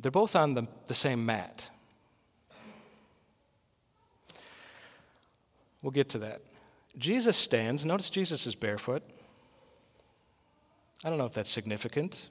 They're 0.00 0.12
both 0.12 0.36
on 0.36 0.54
the, 0.54 0.68
the 0.86 0.94
same 0.94 1.26
mat. 1.26 1.68
We'll 5.82 5.90
get 5.90 6.08
to 6.10 6.18
that. 6.18 6.42
Jesus 6.96 7.36
stands. 7.36 7.84
Notice 7.84 8.10
Jesus 8.10 8.46
is 8.46 8.54
barefoot. 8.54 9.02
I 11.04 11.08
don't 11.08 11.18
know 11.18 11.26
if 11.26 11.32
that's 11.32 11.50
significant. 11.50 12.28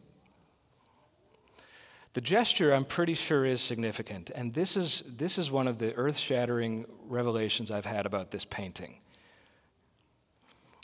The 2.13 2.21
gesture, 2.21 2.73
I'm 2.73 2.85
pretty 2.85 3.13
sure, 3.13 3.45
is 3.45 3.61
significant. 3.61 4.31
And 4.33 4.53
this 4.53 4.75
is, 4.75 5.03
this 5.17 5.37
is 5.37 5.49
one 5.49 5.67
of 5.67 5.77
the 5.77 5.93
earth 5.95 6.17
shattering 6.17 6.85
revelations 7.07 7.71
I've 7.71 7.85
had 7.85 8.05
about 8.05 8.31
this 8.31 8.45
painting. 8.45 8.97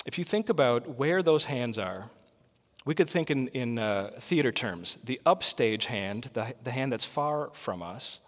If 0.06 0.18
you 0.18 0.24
think 0.24 0.48
about 0.48 0.98
where 0.98 1.22
those 1.22 1.46
hands 1.46 1.78
are, 1.78 2.10
we 2.86 2.96
could 2.96 3.10
think 3.10 3.30
in, 3.30 3.50
in 3.50 3.78
uh, 3.78 4.12
theater 4.20 4.54
terms. 4.54 4.98
The 5.04 5.20
upstage 5.26 5.88
hand, 5.88 6.30
the, 6.34 6.56
the 6.64 6.72
hand 6.72 6.94
that's 6.94 7.04
far 7.04 7.50
from 7.54 7.84
us, 7.84 8.22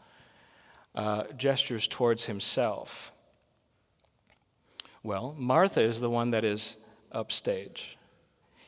uh, 0.94 1.24
gestures 1.38 1.88
towards 1.88 2.26
himself. 2.26 3.14
Well, 5.04 5.36
Martha 5.38 5.82
is 5.82 6.00
the 6.00 6.10
one 6.10 6.32
that 6.32 6.44
is 6.44 6.76
upstage. 7.12 7.98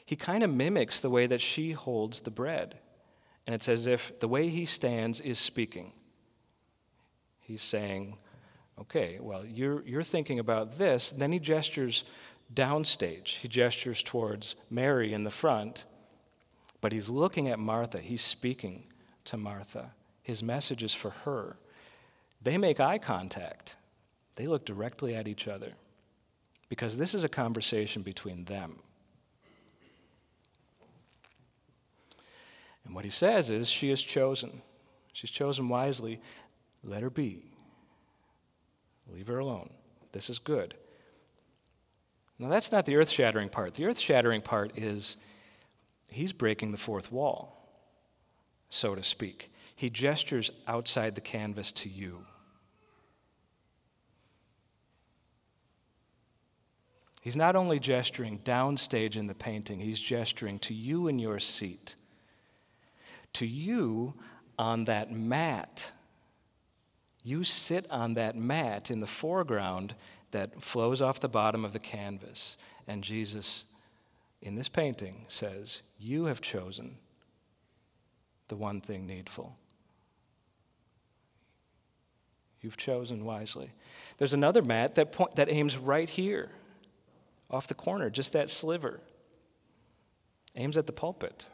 He 0.05 0.15
kind 0.15 0.43
of 0.43 0.49
mimics 0.49 0.99
the 0.99 1.09
way 1.09 1.27
that 1.27 1.41
she 1.41 1.71
holds 1.71 2.21
the 2.21 2.31
bread. 2.31 2.77
And 3.45 3.53
it's 3.53 3.69
as 3.69 3.87
if 3.87 4.19
the 4.19 4.27
way 4.27 4.49
he 4.49 4.65
stands 4.65 5.19
is 5.21 5.39
speaking. 5.39 5.93
He's 7.39 7.61
saying, 7.61 8.17
okay, 8.79 9.19
well, 9.19 9.45
you're, 9.45 9.85
you're 9.85 10.03
thinking 10.03 10.39
about 10.39 10.77
this. 10.77 11.11
Then 11.11 11.31
he 11.31 11.39
gestures 11.39 12.03
downstage. 12.53 13.37
He 13.37 13.47
gestures 13.47 14.03
towards 14.03 14.55
Mary 14.69 15.13
in 15.13 15.23
the 15.23 15.31
front, 15.31 15.85
but 16.81 16.91
he's 16.91 17.09
looking 17.09 17.47
at 17.47 17.59
Martha. 17.59 17.99
He's 17.99 18.21
speaking 18.21 18.83
to 19.25 19.37
Martha. 19.37 19.91
His 20.23 20.43
message 20.43 20.83
is 20.83 20.93
for 20.93 21.11
her. 21.25 21.57
They 22.41 22.57
make 22.57 22.79
eye 22.79 22.97
contact, 22.97 23.75
they 24.35 24.47
look 24.47 24.65
directly 24.65 25.15
at 25.15 25.27
each 25.27 25.47
other 25.47 25.73
because 26.71 26.95
this 26.95 27.13
is 27.13 27.25
a 27.25 27.27
conversation 27.27 28.01
between 28.01 28.45
them. 28.45 28.79
And 32.85 32.95
what 32.95 33.03
he 33.03 33.11
says 33.11 33.49
is, 33.49 33.69
She 33.69 33.91
is 33.91 34.01
chosen. 34.01 34.61
She's 35.11 35.31
chosen 35.31 35.67
wisely. 35.67 36.21
Let 36.81 37.01
her 37.01 37.09
be. 37.09 37.43
Leave 39.13 39.27
her 39.27 39.39
alone. 39.39 39.71
This 40.13 40.29
is 40.29 40.39
good. 40.39 40.75
Now, 42.39 42.47
that's 42.47 42.71
not 42.71 42.85
the 42.85 42.95
earth 42.95 43.09
shattering 43.09 43.49
part. 43.49 43.73
The 43.73 43.85
earth 43.85 43.99
shattering 43.99 44.41
part 44.41 44.77
is 44.77 45.17
he's 46.09 46.31
breaking 46.31 46.71
the 46.71 46.77
fourth 46.77 47.11
wall, 47.11 47.67
so 48.69 48.95
to 48.95 49.03
speak. 49.03 49.51
He 49.75 49.89
gestures 49.89 50.51
outside 50.67 51.15
the 51.15 51.21
canvas 51.21 51.73
to 51.73 51.89
you. 51.89 52.25
He's 57.21 57.35
not 57.35 57.55
only 57.55 57.79
gesturing 57.79 58.39
downstage 58.39 59.15
in 59.15 59.27
the 59.27 59.35
painting, 59.35 59.79
he's 59.79 60.01
gesturing 60.01 60.57
to 60.59 60.73
you 60.73 61.07
in 61.07 61.19
your 61.19 61.37
seat, 61.37 61.95
to 63.33 63.45
you 63.45 64.15
on 64.57 64.85
that 64.85 65.11
mat. 65.11 65.91
You 67.23 67.43
sit 67.43 67.89
on 67.91 68.15
that 68.15 68.35
mat 68.35 68.89
in 68.89 69.01
the 69.01 69.07
foreground 69.07 69.93
that 70.31 70.63
flows 70.63 70.99
off 70.99 71.19
the 71.19 71.29
bottom 71.29 71.63
of 71.63 71.73
the 71.73 71.79
canvas. 71.79 72.57
And 72.87 73.03
Jesus, 73.03 73.65
in 74.41 74.55
this 74.55 74.67
painting, 74.67 75.25
says, 75.27 75.83
You 75.99 76.25
have 76.25 76.41
chosen 76.41 76.97
the 78.47 78.55
one 78.55 78.81
thing 78.81 79.05
needful. 79.05 79.55
You've 82.61 82.77
chosen 82.77 83.25
wisely. 83.25 83.71
There's 84.17 84.33
another 84.33 84.63
mat 84.63 84.95
that, 84.95 85.11
point, 85.11 85.35
that 85.35 85.49
aims 85.51 85.77
right 85.77 86.09
here 86.09 86.49
off 87.51 87.67
the 87.67 87.73
corner, 87.73 88.09
just 88.09 88.33
that 88.33 88.49
sliver. 88.49 88.99
Aims 90.55 90.77
at 90.77 90.87
the 90.87 90.93
pulpit. 90.93 91.47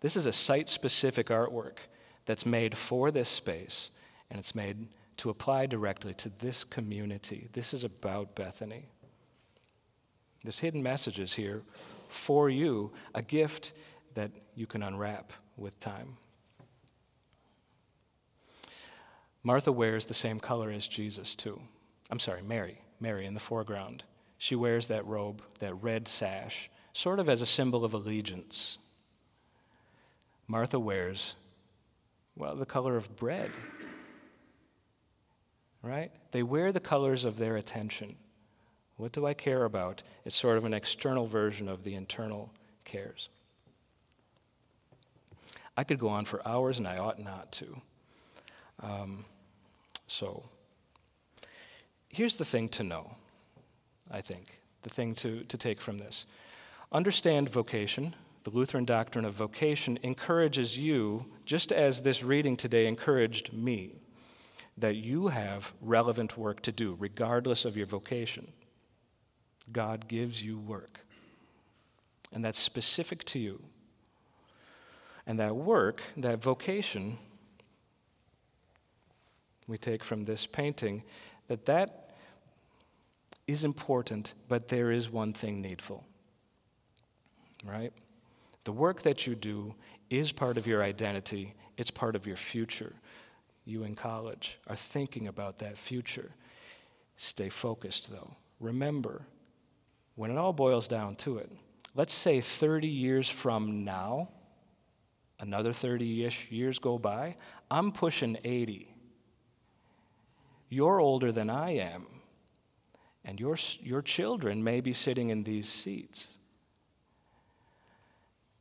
This 0.00 0.16
is 0.16 0.26
a 0.26 0.32
site 0.32 0.68
specific 0.68 1.28
artwork 1.28 1.78
that's 2.26 2.46
made 2.46 2.76
for 2.76 3.10
this 3.10 3.28
space, 3.28 3.90
and 4.30 4.38
it's 4.38 4.54
made 4.54 4.88
to 5.18 5.30
apply 5.30 5.66
directly 5.66 6.14
to 6.14 6.30
this 6.38 6.64
community. 6.64 7.48
This 7.52 7.74
is 7.74 7.84
about 7.84 8.34
Bethany. 8.34 8.86
There's 10.42 10.58
hidden 10.58 10.82
messages 10.82 11.34
here 11.34 11.62
for 12.08 12.48
you, 12.48 12.92
a 13.14 13.22
gift 13.22 13.74
that 14.14 14.30
you 14.54 14.66
can 14.66 14.82
unwrap 14.82 15.32
with 15.56 15.78
time. 15.80 16.16
Martha 19.42 19.72
wears 19.72 20.06
the 20.06 20.14
same 20.14 20.40
color 20.40 20.70
as 20.70 20.86
Jesus, 20.86 21.34
too. 21.34 21.60
I'm 22.10 22.18
sorry, 22.18 22.42
Mary, 22.42 22.80
Mary 23.00 23.26
in 23.26 23.34
the 23.34 23.40
foreground. 23.40 24.04
She 24.40 24.56
wears 24.56 24.86
that 24.86 25.04
robe, 25.06 25.42
that 25.58 25.74
red 25.82 26.08
sash, 26.08 26.70
sort 26.94 27.18
of 27.18 27.28
as 27.28 27.42
a 27.42 27.46
symbol 27.46 27.84
of 27.84 27.92
allegiance. 27.92 28.78
Martha 30.48 30.80
wears, 30.80 31.34
well, 32.34 32.56
the 32.56 32.64
color 32.64 32.96
of 32.96 33.14
bread. 33.16 33.50
Right? 35.82 36.10
They 36.30 36.42
wear 36.42 36.72
the 36.72 36.80
colors 36.80 37.26
of 37.26 37.36
their 37.36 37.56
attention. 37.56 38.16
What 38.96 39.12
do 39.12 39.26
I 39.26 39.34
care 39.34 39.64
about? 39.64 40.02
It's 40.24 40.36
sort 40.36 40.56
of 40.56 40.64
an 40.64 40.72
external 40.72 41.26
version 41.26 41.68
of 41.68 41.84
the 41.84 41.94
internal 41.94 42.50
cares. 42.86 43.28
I 45.76 45.84
could 45.84 45.98
go 45.98 46.08
on 46.08 46.24
for 46.24 46.40
hours, 46.48 46.78
and 46.78 46.88
I 46.88 46.96
ought 46.96 47.22
not 47.22 47.52
to. 47.52 47.82
Um, 48.82 49.26
so, 50.06 50.44
here's 52.08 52.36
the 52.36 52.44
thing 52.46 52.70
to 52.70 52.82
know 52.82 53.16
I 54.10 54.20
think, 54.20 54.60
the 54.82 54.90
thing 54.90 55.14
to, 55.16 55.44
to 55.44 55.56
take 55.56 55.80
from 55.80 55.98
this. 55.98 56.26
Understand 56.92 57.48
vocation. 57.48 58.14
The 58.42 58.50
Lutheran 58.50 58.84
doctrine 58.84 59.24
of 59.24 59.34
vocation 59.34 59.98
encourages 60.02 60.78
you, 60.78 61.26
just 61.44 61.72
as 61.72 62.02
this 62.02 62.22
reading 62.22 62.56
today 62.56 62.86
encouraged 62.86 63.52
me, 63.52 64.00
that 64.78 64.96
you 64.96 65.28
have 65.28 65.74
relevant 65.80 66.38
work 66.38 66.62
to 66.62 66.72
do, 66.72 66.96
regardless 66.98 67.64
of 67.64 67.76
your 67.76 67.86
vocation. 67.86 68.52
God 69.70 70.08
gives 70.08 70.42
you 70.42 70.58
work, 70.58 71.00
and 72.32 72.44
that's 72.44 72.58
specific 72.58 73.24
to 73.26 73.38
you. 73.38 73.62
And 75.26 75.38
that 75.38 75.54
work, 75.54 76.02
that 76.16 76.42
vocation, 76.42 77.18
we 79.68 79.78
take 79.78 80.02
from 80.02 80.24
this 80.24 80.46
painting, 80.46 81.04
that 81.46 81.66
that 81.66 82.09
is 83.50 83.64
important, 83.64 84.34
but 84.48 84.68
there 84.68 84.90
is 84.90 85.10
one 85.10 85.32
thing 85.32 85.60
needful. 85.60 86.04
Right? 87.64 87.92
The 88.64 88.72
work 88.72 89.02
that 89.02 89.26
you 89.26 89.34
do 89.34 89.74
is 90.08 90.32
part 90.32 90.56
of 90.56 90.66
your 90.66 90.82
identity, 90.82 91.54
it's 91.76 91.90
part 91.90 92.16
of 92.16 92.26
your 92.26 92.36
future. 92.36 92.92
You 93.64 93.84
in 93.84 93.94
college 93.94 94.58
are 94.66 94.76
thinking 94.76 95.28
about 95.28 95.58
that 95.58 95.78
future. 95.78 96.30
Stay 97.16 97.48
focused, 97.48 98.10
though. 98.10 98.34
Remember, 98.58 99.26
when 100.14 100.30
it 100.30 100.38
all 100.38 100.52
boils 100.52 100.88
down 100.88 101.16
to 101.16 101.38
it, 101.38 101.50
let's 101.94 102.14
say 102.14 102.40
30 102.40 102.88
years 102.88 103.28
from 103.28 103.84
now, 103.84 104.28
another 105.38 105.72
30 105.72 106.24
ish 106.24 106.50
years 106.50 106.78
go 106.78 106.98
by, 106.98 107.36
I'm 107.70 107.92
pushing 107.92 108.38
80. 108.44 108.94
You're 110.68 111.00
older 111.00 111.32
than 111.32 111.50
I 111.50 111.76
am. 111.76 112.06
And 113.24 113.38
your, 113.38 113.56
your 113.80 114.02
children 114.02 114.64
may 114.64 114.80
be 114.80 114.92
sitting 114.92 115.30
in 115.30 115.44
these 115.44 115.68
seats. 115.68 116.38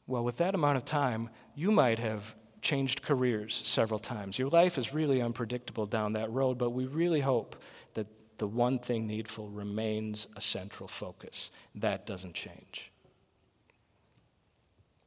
Well, 0.05 0.23
with 0.23 0.37
that 0.37 0.55
amount 0.55 0.77
of 0.77 0.85
time, 0.85 1.29
you 1.55 1.71
might 1.71 1.99
have 1.99 2.35
changed 2.61 3.01
careers 3.01 3.61
several 3.63 3.99
times. 3.99 4.37
Your 4.37 4.49
life 4.49 4.77
is 4.77 4.93
really 4.93 5.21
unpredictable 5.21 5.85
down 5.85 6.13
that 6.13 6.31
road, 6.31 6.57
but 6.57 6.71
we 6.71 6.85
really 6.85 7.21
hope 7.21 7.55
that 7.93 8.07
the 8.37 8.47
one 8.47 8.79
thing 8.79 9.07
needful 9.07 9.49
remains 9.49 10.27
a 10.35 10.41
central 10.41 10.87
focus. 10.87 11.51
That 11.75 12.05
doesn't 12.05 12.33
change. 12.33 12.91